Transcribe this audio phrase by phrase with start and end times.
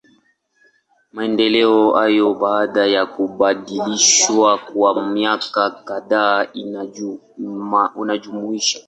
[1.13, 6.47] Maendeleo hayo, baada ya kubadilishwa kwa miaka kadhaa
[7.95, 8.79] inajumuisha.